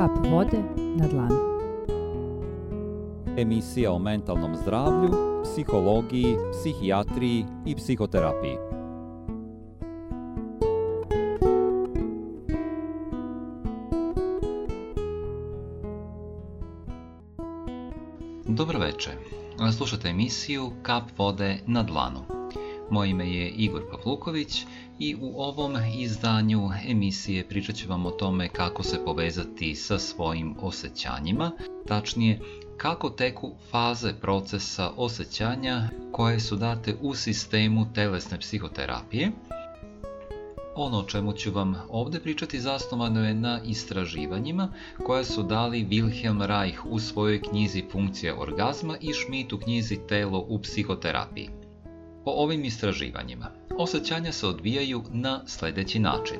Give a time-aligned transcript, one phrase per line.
[0.00, 0.56] Kap vode
[0.96, 1.36] na dlanu.
[3.36, 5.10] Emisija o mentalnom zdravlju,
[5.44, 8.56] psihologiji, psihijatriji i psihoterapiji.
[18.48, 19.12] Dobro večer.
[19.76, 22.20] Slušate emisiju Kap vode na dlanu.
[22.90, 24.66] Moje ime je Igor Pavluković
[25.00, 30.56] i u ovom izdanju emisije pričat ću vam o tome kako se povezati sa svojim
[30.60, 31.52] osjećanjima,
[31.86, 32.40] tačnije
[32.76, 39.30] kako teku faze procesa osjećanja koje su date u sistemu telesne psihoterapije.
[40.74, 44.72] Ono o čemu ću vam ovdje pričati zasnovano je na istraživanjima
[45.06, 50.46] koje su dali Wilhelm Reich u svojoj knjizi Funkcija orgazma i Schmidt u knjizi Telo
[50.48, 51.48] u psihoterapiji.
[52.24, 56.38] Po ovim istraživanjima, osjećanja se odvijaju na sljedeći način.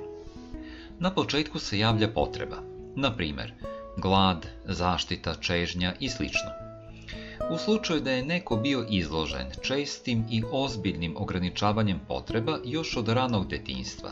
[0.98, 2.56] Na početku se javlja potreba,
[2.96, 3.52] na primjer,
[3.96, 6.24] glad, zaštita, čežnja i sl.
[7.50, 13.48] U slučaju da je neko bio izložen čestim i ozbiljnim ograničavanjem potreba još od ranog
[13.48, 14.10] detinjstva,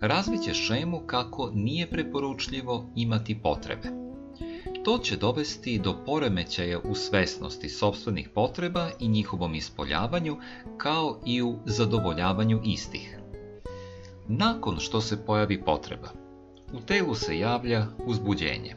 [0.00, 3.88] razvit će šemu kako nije preporučljivo imati potrebe.
[4.84, 10.36] To će dovesti do poremećaja u svesnosti sobstvenih potreba i njihovom ispoljavanju,
[10.76, 13.18] kao i u zadovoljavanju istih.
[14.28, 16.08] Nakon što se pojavi potreba,
[16.72, 18.76] u telu se javlja uzbuđenje.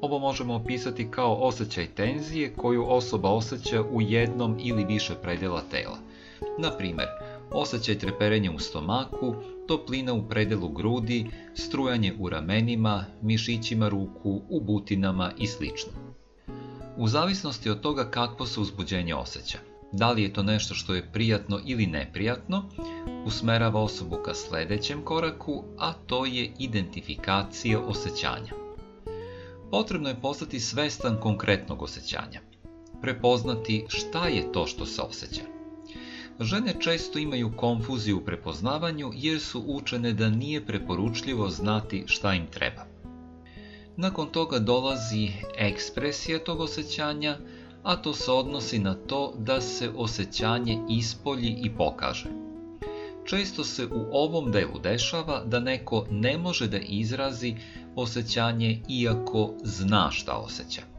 [0.00, 5.98] Ovo možemo opisati kao osjećaj tenzije koju osoba osjeća u jednom ili više predjela tela.
[6.58, 7.08] Na primjer,
[7.50, 9.34] osjećaj treperenja u stomaku,
[9.70, 15.64] toplina u predelu grudi, strujanje u ramenima, mišićima ruku, u butinama i sl.
[16.96, 19.58] U zavisnosti od toga kakvo se uzbuđenje osjeća,
[19.92, 22.64] da li je to nešto što je prijatno ili neprijatno,
[23.26, 28.52] usmerava osobu ka sljedećem koraku, a to je identifikacija osjećanja.
[29.70, 32.40] Potrebno je postati svestan konkretnog osjećanja,
[33.02, 35.59] prepoznati šta je to što se osjeća.
[36.40, 42.46] Žene često imaju konfuziju u prepoznavanju jer su učene da nije preporučljivo znati šta im
[42.46, 42.86] treba.
[43.96, 45.28] Nakon toga dolazi
[45.58, 47.38] ekspresija tog osjećanja,
[47.82, 52.28] a to se odnosi na to da se osjećanje ispolji i pokaže.
[53.24, 57.54] Često se u ovom delu dešava da neko ne može da izrazi
[57.96, 60.89] osjećanje iako zna šta osjeća.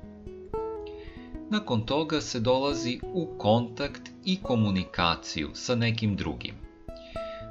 [1.51, 6.55] Nakon toga se dolazi u kontakt i komunikaciju sa nekim drugim.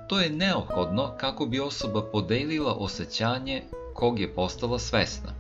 [0.09, 3.63] To je neophodno kako bi osoba podelila osjećanje
[3.95, 5.33] kog je postala svesna.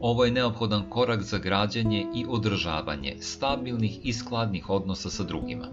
[0.00, 5.68] Ovo je neophodan korak za građanje i održavanje stabilnih i skladnih odnosa sa drugima.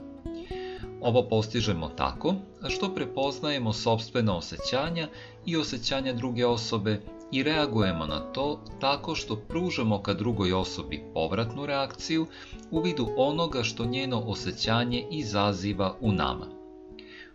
[1.01, 2.35] Ovo postižemo tako
[2.69, 5.07] što prepoznajemo sobstvena osjećanja
[5.45, 7.01] i osjećanja druge osobe
[7.31, 12.27] i reagujemo na to tako što pružamo ka drugoj osobi povratnu reakciju
[12.71, 16.47] u vidu onoga što njeno osjećanje izaziva u nama.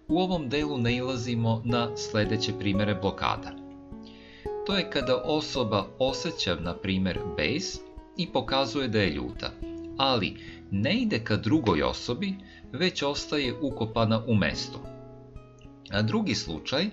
[0.09, 3.53] U ovom delu nailazimo na sljedeće primjere blokada.
[4.67, 7.79] To je kada osoba osjeća, na primjer, bes
[8.17, 9.51] i pokazuje da je ljuta,
[9.97, 10.37] ali
[10.71, 12.35] ne ide ka drugoj osobi,
[12.73, 14.79] već ostaje ukopana u mestu.
[15.91, 16.87] A drugi slučaj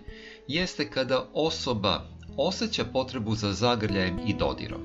[0.48, 2.06] jeste kada osoba
[2.38, 4.81] osjeća potrebu za zagrljajem i dodirom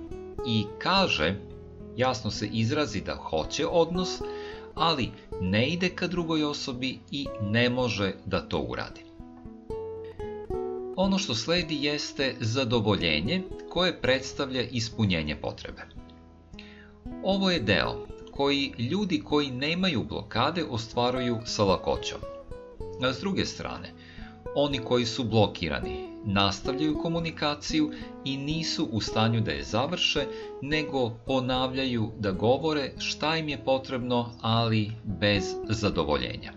[0.47, 1.35] i kaže,
[1.97, 4.21] jasno se izrazi da hoće odnos,
[4.75, 9.01] ali ne ide ka drugoj osobi i ne može da to uradi.
[10.97, 15.83] Ono što sledi jeste zadovoljenje koje predstavlja ispunjenje potrebe.
[17.23, 22.19] Ovo je deo koji ljudi koji nemaju blokade ostvaruju sa lakoćom.
[23.03, 23.93] A s druge strane,
[24.59, 27.91] oni koji su blokirani nastavljaju komunikaciju
[28.25, 30.27] i nisu u stanju da je završe,
[30.63, 36.53] nego ponavljaju da govore šta im je potrebno, ali bez zadovoljenja.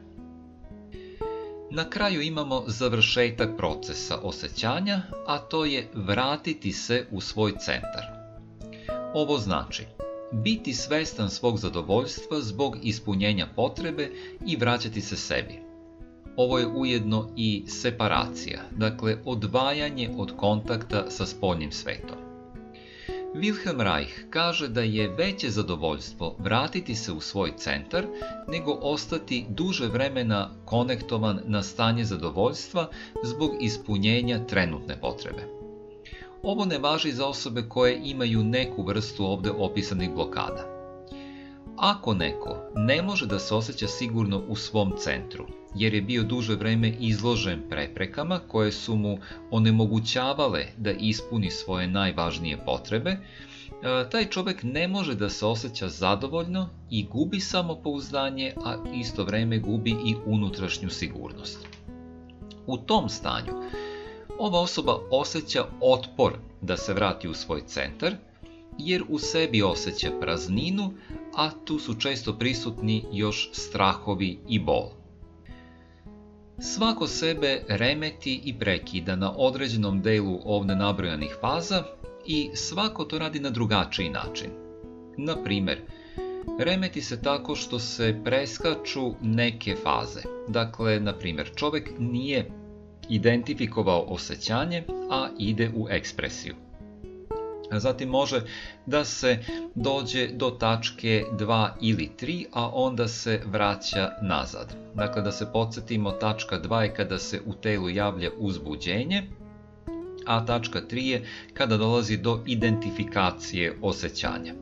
[1.72, 8.04] Na kraju imamo završetak procesa osjećanja, a to je vratiti se u svoj centar.
[9.14, 9.86] Ovo znači
[10.32, 14.12] biti svestan svog zadovoljstva zbog ispunjenja potrebe
[14.48, 15.69] i vraćati se sebi
[16.40, 22.18] ovo je ujedno i separacija, dakle odvajanje od kontakta sa spoljnim svetom.
[23.36, 28.06] Wilhelm Reich kaže da je veće zadovoljstvo vratiti se u svoj centar
[28.48, 32.90] nego ostati duže vremena konektovan na stanje zadovoljstva
[33.24, 35.44] zbog ispunjenja trenutne potrebe.
[36.44, 40.79] Ovo ne važi za osobe koje imaju neku vrstu ovdje opisanih blokada
[41.80, 45.46] Ako neko ne može da se osjeća sigurno u svom centru,
[45.76, 49.18] jer je bio duže vreme izložen preprekama koje su mu
[49.52, 53.20] onemogućavale da ispuni svoje najvažnije potrebe, e,
[54.12, 59.92] taj čovek ne može da se osjeća zadovoljno i gubi samopouzdanje, a isto vreme gubi
[59.92, 61.68] i unutrašnju sigurnost.
[62.68, 63.54] U tom stanju
[64.40, 68.16] ova osoba osjeća otpor da se vrati u svoj centar,
[68.80, 70.94] jer u sebi osjeća prazninu,
[71.36, 74.90] a tu su često prisutni još strahovi i bol.
[76.60, 81.84] Svako sebe remeti i prekida na određenom delu ovde nabrojanih faza
[82.26, 84.50] i svako to radi na drugačiji način.
[85.18, 85.82] Na primer,
[86.60, 90.22] remeti se tako što se preskaču neke faze.
[90.48, 92.52] Dakle, na primer, čovek nije
[93.10, 96.56] identifikovao osjećanje, a ide u ekspresiju.
[97.72, 98.42] Zatim može
[98.86, 99.38] da se
[99.76, 104.76] dođe do tačke 2 ili 3, a onda se vraća nazad.
[104.96, 109.24] Dakle, da se podsjetimo, tačka 2 je kada se u telu javlja uzbuđenje,
[110.26, 114.54] a tačka 3 je kada dolazi do identifikacije osjećanja.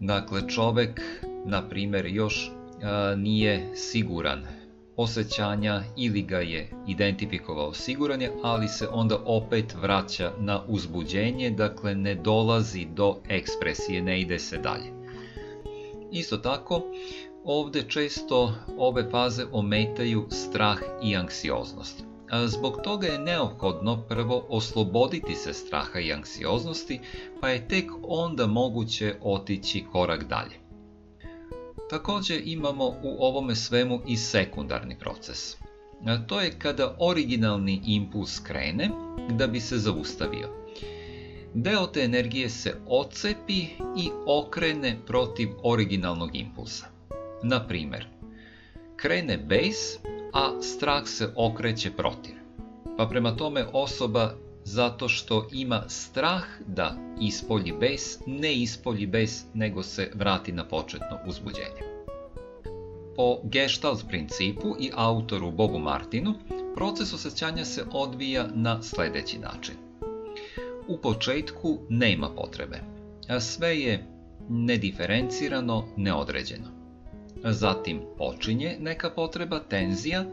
[0.00, 1.00] Dakle, čovek,
[1.46, 2.50] na primer, još
[3.16, 4.61] nije siguran
[4.96, 11.94] osjećanja ili ga je identifikovao siguran je, ali se onda opet vraća na uzbuđenje, dakle
[11.94, 14.92] ne dolazi do ekspresije, ne ide se dalje.
[16.12, 16.82] Isto tako,
[17.44, 22.04] ovde često ove faze ometaju strah i anksioznost.
[22.46, 27.00] Zbog toga je neophodno prvo osloboditi se straha i anksioznosti,
[27.40, 30.61] pa je tek onda moguće otići korak dalje.
[31.92, 35.56] Takođe imamo u ovome svemu i sekundarni proces.
[36.26, 38.90] To je kada originalni impuls krene
[39.30, 40.48] da bi se zaustavio.
[41.54, 43.58] Deo te energije se ocepi
[43.96, 46.86] i okrene protiv originalnog impulsa.
[47.42, 48.06] Na primer,
[48.96, 49.98] krene bes,
[50.32, 52.34] a strah se okreće protiv.
[52.96, 54.34] Pa prema tome osoba
[54.64, 61.18] zato što ima strah da ispolji bes, ne ispolji bes, nego se vrati na početno
[61.26, 61.82] uzbuđenje.
[63.16, 66.34] Po Gestalt principu i autoru Bobu Martinu,
[66.74, 69.74] proces osjećanja se odvija na sledeći način.
[70.88, 72.80] U početku nema potrebe,
[73.28, 74.06] a sve je
[74.48, 76.66] nediferencirano, neodređeno.
[77.44, 80.24] Zatim počinje neka potreba, tenzija,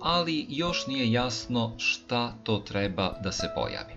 [0.00, 3.92] ali još nije jasno šta to treba da se pojavi.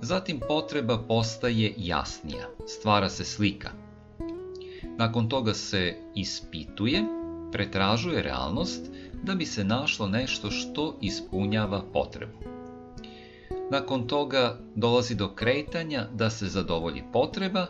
[0.00, 3.70] Zatim potreba postaje jasnija, stvara se slika.
[4.98, 7.04] Nakon toga se ispituje,
[7.52, 8.90] pretražuje realnost
[9.22, 12.38] da bi se našlo nešto što ispunjava potrebu.
[13.70, 17.66] Nakon toga dolazi do kretanja da se zadovolji potreba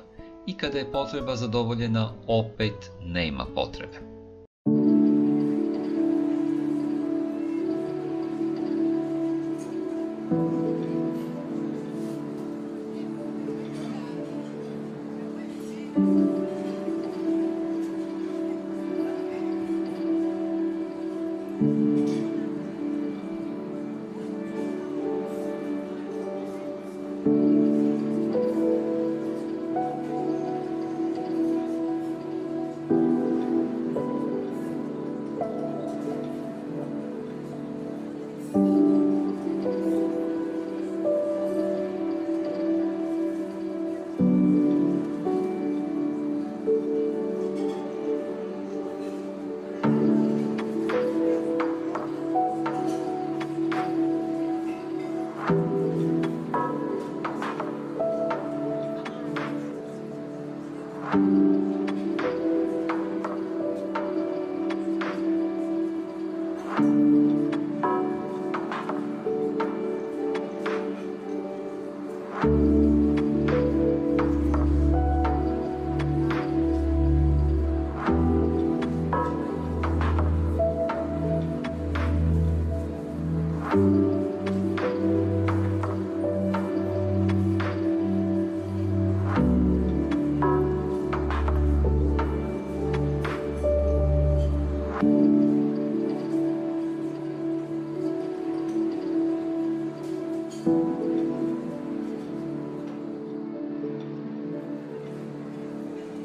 [0.46, 4.11] i kada je potreba zadovoljena opet nema potrebe.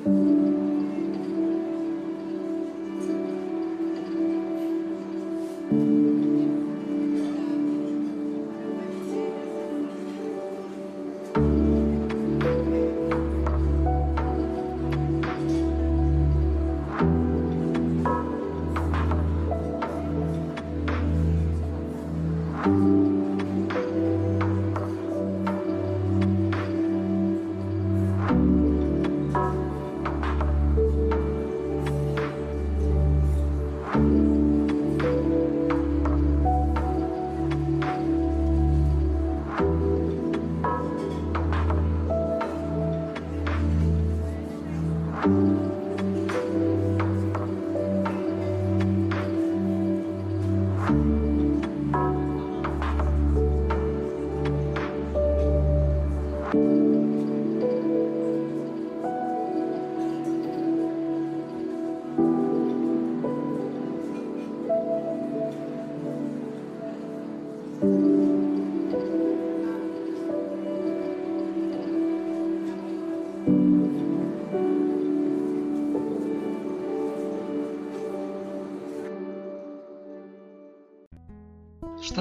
[0.07, 0.36] you.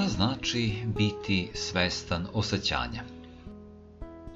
[0.09, 3.02] Znači biti svestan osjećanja?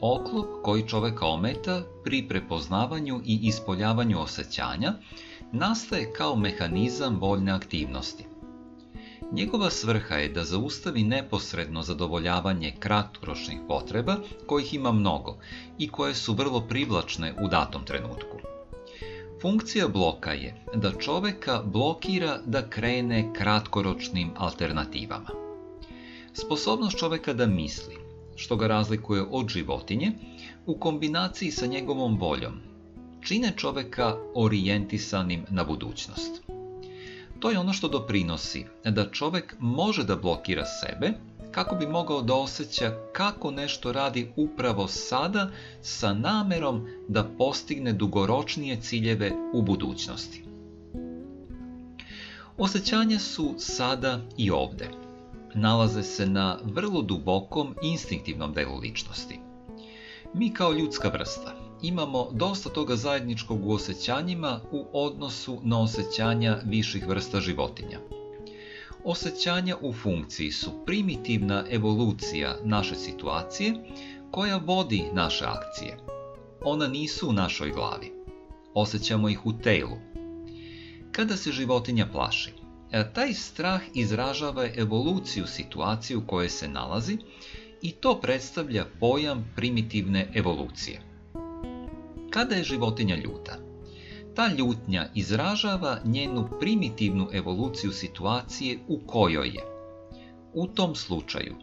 [0.01, 4.93] Oklop koji čoveka ometa pri prepoznavanju i ispoljavanju osjećanja
[5.53, 8.25] nastaje kao mehanizam voljne aktivnosti.
[9.33, 14.17] Njegova svrha je da zaustavi neposredno zadovoljavanje kratkoročnih potreba,
[14.47, 15.39] kojih ima mnogo
[15.79, 18.50] i koje su vrlo privlačne u datom trenutku.
[19.41, 25.31] Funkcija bloka je da čoveka blokira da krene kratkoročnim alternativama.
[26.33, 27.97] Sposobnost čoveka da misli,
[28.37, 30.13] što ga razlikuje od životinje,
[30.67, 32.61] u kombinaciji sa njegovom voljom,
[33.21, 36.43] čine čoveka orijentisanim na budućnost.
[37.39, 41.13] To je ono što doprinosi da čovek može da blokira sebe
[41.53, 45.51] kako bi mogao da osjeća kako nešto radi upravo sada
[45.83, 50.45] sa namerom da postigne dugoročnije ciljeve u budućnosti.
[52.59, 54.89] Osjećanja su sada i ovde.
[55.55, 59.41] Nalaze se na vrlo dubokom instinktivnom delu ličnosti.
[60.35, 67.09] Mi kao ljudska vrsta imamo dosta toga zajedničkog u osjećanjima u odnosu na osjećanja viših
[67.09, 68.20] vrsta životinja.
[69.05, 73.75] Osjećanja u funkciji su primitivna evolucija naše situacije
[74.31, 75.99] koja vodi naše akcije.
[76.63, 78.13] Ona nisu u našoj glavi.
[78.75, 79.97] Osjećamo ih u telu.
[81.13, 82.53] Kada se životinja plaši,
[82.93, 87.19] e, taj strah izražava evoluciju situacije u kojoj se nalazi
[87.83, 91.01] i to predstavlja pojam primitivne evolucije.
[92.31, 93.70] Kada je životinja ljuta?
[94.41, 99.65] Ta ljutnja izražava njenu primitivnu evoluciju situacije u kojoj je.
[100.55, 101.55] U tom slučaju,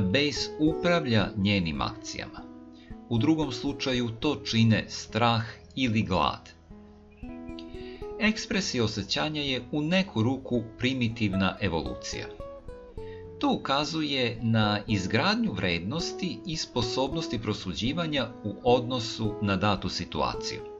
[0.00, 2.40] bes upravlja njenim akcijama.
[3.08, 6.50] U drugom slučaju to čine strah ili glad.
[8.20, 12.26] Ekspresija osjećanja je u neku ruku primitivna evolucija.
[13.38, 20.75] To ukazuje na izgradnju vrednosti i sposobnosti prosuđivanja u odnosu na datu situaciju.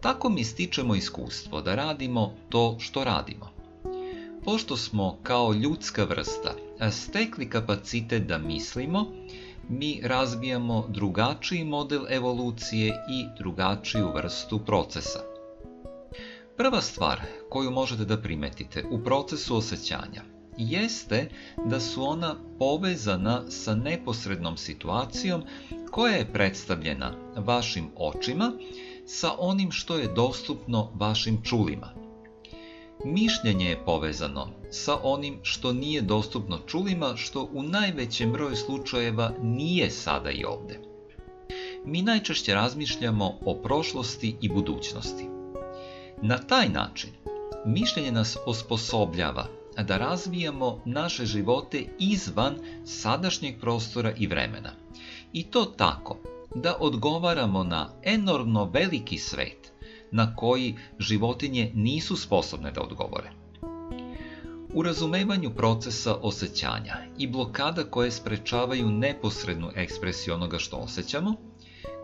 [0.00, 3.50] Tako mi stičemo iskustvo da radimo to što radimo.
[4.44, 6.54] Pošto smo kao ljudska vrsta
[6.90, 9.06] stekli kapacitet da mislimo,
[9.68, 15.20] mi razvijamo drugačiji model evolucije i drugačiju vrstu procesa.
[16.56, 20.22] Prva stvar koju možete da primetite u procesu osjećanja
[20.58, 21.30] jeste
[21.66, 25.42] da su ona povezana sa neposrednom situacijom
[25.90, 28.52] koja je predstavljena vašim očima
[29.10, 31.94] sa onim što je dostupno vašim čulima.
[33.04, 39.90] Mišljenje je povezano sa onim što nije dostupno čulima, što u najvećem broju slučajeva nije
[39.90, 40.80] sada i ovde.
[41.84, 45.24] Mi najčešće razmišljamo o prošlosti i budućnosti.
[46.22, 47.10] Na taj način,
[47.66, 49.46] mišljenje nas osposobljava
[49.82, 54.72] da razvijamo naše živote izvan sadašnjeg prostora i vremena.
[55.32, 59.72] I to tako da odgovaramo na enormno veliki svet
[60.12, 63.30] na koji životinje nisu sposobne da odgovore.
[64.74, 71.34] U razumevanju procesa osjećanja i blokada koje sprečavaju neposrednu ekspresiju onoga što osjećamo,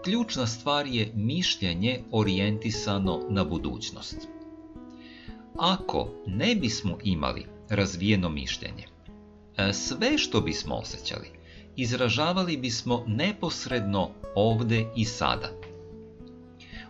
[0.05, 4.29] ključna stvar je mišljenje orijentisano na budućnost.
[5.59, 8.87] Ako ne bismo imali razvijeno mišljenje.
[9.73, 11.31] Sve što bismo osjećali,
[11.77, 15.51] izražavali bismo neposredno ovde i sada.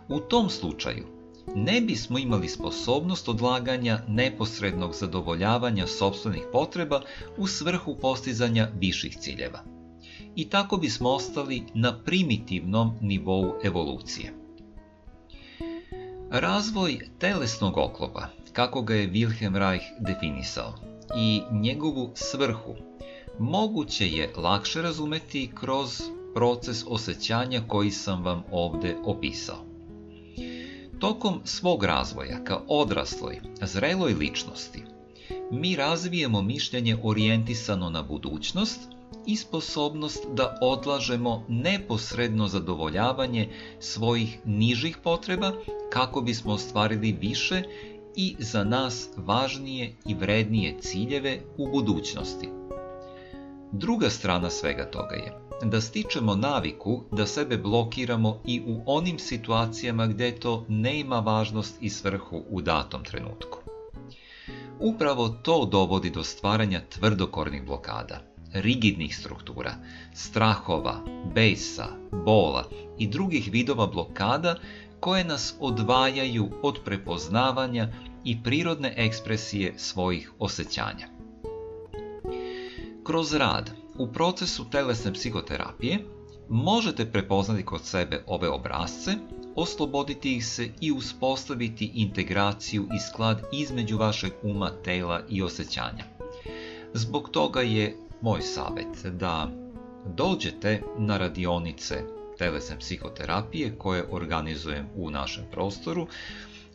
[0.08, 1.06] U tom slučaju,
[1.54, 7.00] ne bismo imali sposobnost odlaganja neposrednog zadovoljavanja sobstvenih potreba
[7.36, 9.60] u svrhu postizanja viših ciljeva.
[10.36, 14.32] I tako bismo ostali na primitivnom nivou evolucije.
[16.30, 20.74] Razvoj telesnog oklopa kako ga je Wilhelm Reich definisao
[21.16, 22.74] i njegovu svrhu
[23.38, 26.02] moguće je lakše razumeti kroz
[26.34, 29.64] proces osjećanja koji sam vam ovde opisao.
[30.98, 34.82] Tokom svog razvoja kao odrasloj, zreloj ličnosti,
[35.50, 38.80] mi razvijemo mišljenje orijentisano na budućnost
[39.26, 43.48] i sposobnost da odlažemo neposredno zadovoljavanje
[43.80, 45.52] svojih nižih potreba
[45.92, 47.62] kako bismo ostvarili više
[48.16, 52.63] i za nas važnije i vrednije ciljeve u budućnosti.
[53.76, 60.06] Druga strana svega toga je da stičemo naviku da sebe blokiramo i u onim situacijama
[60.06, 63.58] gdje to ne ima važnost i svrhu u datom trenutku.
[64.80, 68.20] Upravo to dovodi do stvaranja tvrdokornih blokada,
[68.52, 69.74] rigidnih struktura,
[70.12, 71.00] strahova,
[71.34, 71.86] besa,
[72.24, 74.56] bola i drugih vidova blokada
[75.00, 77.88] koje nas odvajaju od prepoznavanja
[78.24, 81.13] i prirodne ekspresije svojih osjećanja.
[83.04, 85.98] Kroz rad u procesu telesne psihoterapije
[86.48, 89.10] možete prepoznati kod sebe ove obrazce,
[89.56, 96.04] osloboditi ih se i uspostaviti integraciju i sklad između vašeg uma, tela i osjećanja.
[96.94, 99.50] Zbog toga je moj savjet da
[100.06, 102.02] dođete na radionice
[102.38, 106.06] telesne psihoterapije koje organizujem u našem prostoru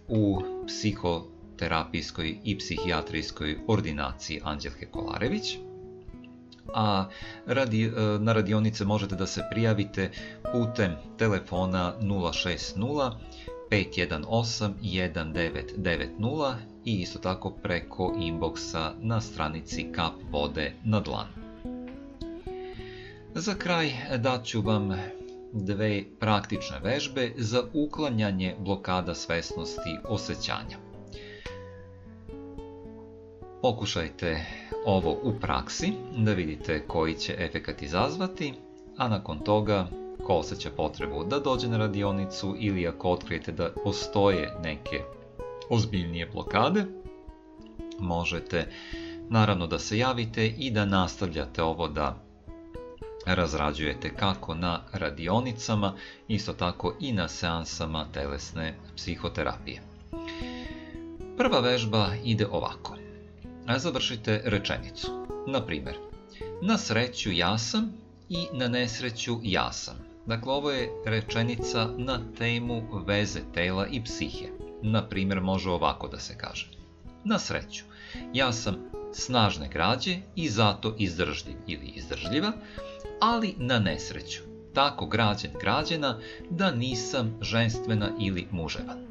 [0.07, 5.57] u psihoterapijskoj i psihijatrijskoj ordinaciji Anđelke Kolarević.
[6.73, 7.05] A
[7.45, 10.11] radi, e, na radionice možete da se prijavite
[10.51, 13.11] putem telefona 060
[13.71, 21.27] 518 1990 i isto tako preko inboxa na stranici Kap vode na dlan.
[23.35, 24.91] Za kraj daću vam
[25.53, 30.88] dve praktične vežbe za uklanjanje blokada svesnosti osjećanja.
[33.61, 34.45] Pokušajte
[34.85, 38.53] ovo u praksi da vidite koji će efekat izazvati,
[38.97, 39.87] a nakon toga
[40.23, 45.01] ko osjeća potrebu da dođe na radionicu ili ako otkrijete da postoje neke
[45.69, 46.85] ozbiljnije blokade,
[47.99, 48.67] možete
[49.29, 52.15] naravno da se javite i da nastavljate ovo da
[53.25, 55.93] razrađujete kako na radionicama,
[56.27, 59.81] isto tako i na seansama telesne psihoterapije.
[61.37, 62.98] Prva vežba ide ovako.
[63.77, 65.07] Završite rečenicu.
[65.47, 65.95] Na primjer,
[66.61, 67.93] na sreću ja sam
[68.29, 69.95] i na nesreću ja sam.
[70.25, 74.47] Dakle, ovo je rečenica na temu veze tela i psihe.
[74.81, 76.69] Na primjer, može ovako da se kaže.
[77.23, 77.83] Na sreću,
[78.33, 78.75] ja sam
[79.13, 82.51] snažne građe i zato izdržljiv ili izdržljiva,
[83.21, 84.41] ali na nesreću,
[84.73, 89.07] tako građen građena da nisam ženstvena ili muževan.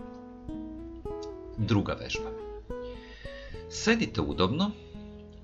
[1.57, 2.38] Druga vežba.
[3.71, 4.71] Sedite udobno,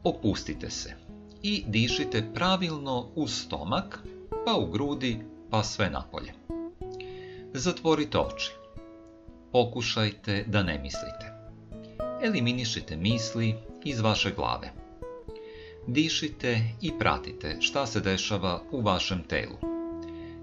[0.04, 0.94] opustite se
[1.42, 3.98] i dišite pravilno u stomak,
[4.46, 5.18] pa u grudi,
[5.50, 6.32] pa sve napolje.
[7.54, 8.50] Zatvorite oči.
[9.52, 11.32] Pokušajte da ne mislite.
[12.22, 14.72] Eliminišite misli iz vaše glave.
[15.86, 19.56] Dišite i pratite šta se dešava u vašem telu.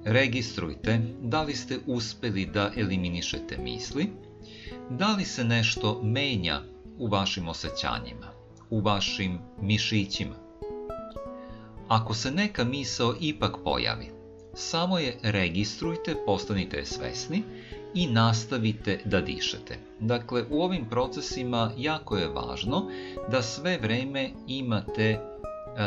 [0.05, 4.09] Registrujte da li ste uspeli da eliminišete misli,
[4.89, 6.61] da li se nešto menja
[7.01, 8.27] u vašim osjećanjima,
[8.69, 10.35] u vašim mišićima.
[11.87, 14.11] Ako se neka misao ipak pojavi,
[14.53, 17.43] samo je registrujte, postanite je svesni
[17.93, 19.77] i nastavite da dišete.
[19.99, 22.89] Dakle, u ovim procesima jako je važno
[23.31, 25.19] da sve vreme imate e,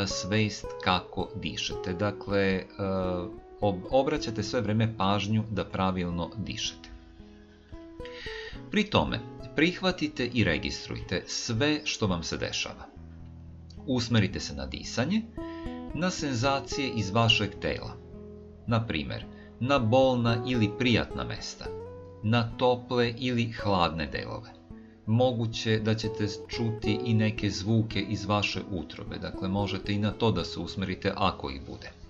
[0.07, 1.93] svest kako dišete.
[1.93, 2.65] Dakle, e,
[3.91, 6.89] obraćate sve vreme pažnju da pravilno dišete.
[8.71, 12.87] Pri tome, prihvatite i registrujte sve što vam se dešava.
[13.87, 15.23] Usmerite se na disanje,
[15.95, 17.97] na senzacije iz vašeg tela.
[18.67, 19.25] Na primjer,
[19.61, 21.65] na bolna ili prijatna mesta,
[22.23, 24.51] na tople ili hladne delove.
[25.07, 30.31] Moguće da ćete čuti i neke zvuke iz vaše utrobe, dakle možete i na to
[30.33, 32.04] da se usmerite ako ih bude.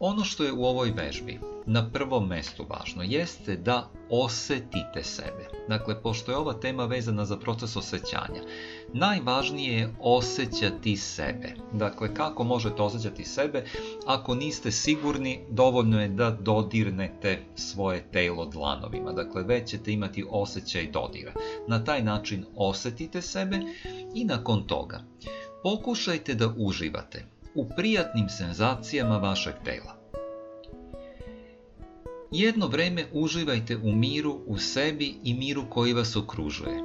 [0.00, 5.48] Ono što je u ovoj vežbi na prvom mestu važno jeste da osetite sebe.
[5.68, 8.42] Dakle, pošto je ova tema vezana za proces osjećanja,
[8.92, 11.54] najvažnije je osjećati sebe.
[11.72, 13.64] Dakle, kako možete osjećati sebe
[14.06, 19.12] ako niste sigurni, dovoljno je da dodirnete svoje telo dlanovima.
[19.12, 21.32] Dakle, već ćete imati osjećaj dodira.
[21.66, 23.60] Na taj način osjetite sebe
[24.14, 25.04] i nakon toga
[25.62, 27.24] pokušajte da uživate
[27.58, 29.94] u prijatnim senzacijama vašeg tela.
[32.30, 36.82] Jedno vreme uživajte u miru u sebi i miru koji vas okružuje.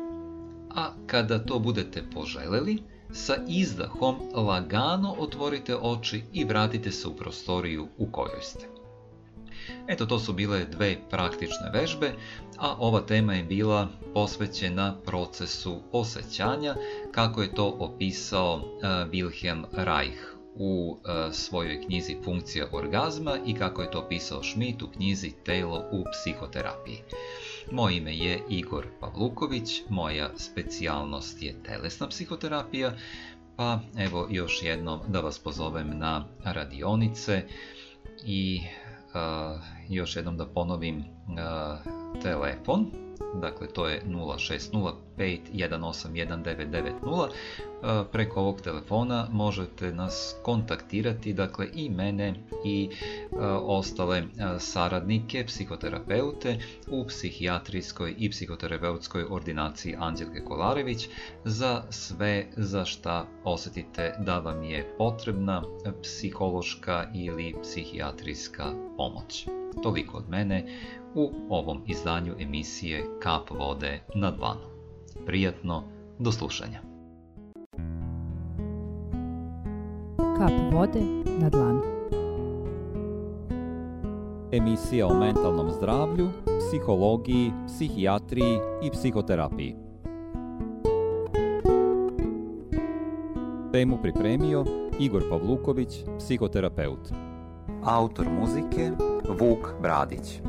[0.76, 2.78] A kada to budete poželjeli,
[3.12, 8.68] sa izdahom lagano otvorite oči i vratite se u prostoriju u kojoj ste.
[9.88, 12.12] Eto, to su bile dve praktične vežbe,
[12.58, 16.76] a ova tema je bila posvećena procesu osjećanja,
[17.12, 23.82] kako je to opisao uh, Wilhelm Reich u e, svojoj knjizi Funkcija orgazma i kako
[23.82, 26.98] je to pisao Schmidt u knjizi Telo u psihoterapiji.
[27.72, 32.94] Moje ime je Igor Pavluković, moja specijalnost je telesna psihoterapija,
[33.56, 37.44] pa evo još jednom da vas pozovem na radionice
[38.26, 43.03] i uh, još jednom da ponovim uh, telefon,
[43.42, 47.30] dakle to je 060 5181990.
[48.12, 52.34] Preko ovog telefona možete nas kontaktirati, dakle i mene
[52.66, 52.90] i
[53.62, 54.24] ostale
[54.60, 61.10] saradnike, psihoterapeute u psihijatrijskoj i psihoterapeutskoj ordinaciji Anđelke Kolarević
[61.46, 65.64] za sve za šta osjetite da vam je potrebna
[66.02, 69.48] psihološka ili psihijatrijska pomoć.
[69.82, 70.66] Toliko od mene
[71.16, 74.68] u ovom izdanju emisije Kap vode na dlanu.
[75.26, 75.84] Prijatno,
[76.20, 76.82] do slušanja.
[80.38, 81.02] Kap vode
[81.40, 81.82] na dlanu.
[84.52, 89.76] Emisija o mentalnom zdravlju, psihologiji, psihijatriji i psihoterapiji.
[93.72, 94.66] Temu pripremio
[95.00, 97.23] Igor Pavluković, psihoterapeut.
[97.86, 98.92] Autor muzike
[99.40, 100.42] Vuk Bradić.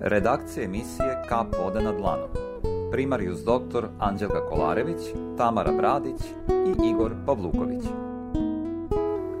[0.00, 2.26] Redakcija emisije Kap vode na dlanu.
[2.90, 3.86] Primarius dr.
[3.98, 5.00] Anđelka Kolarević,
[5.36, 7.84] Tamara Bradić i Igor Pavluković.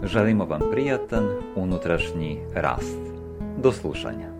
[0.02, 2.98] Želimo vam prijatan unutrašnji rast.
[3.62, 4.31] Do slušanja.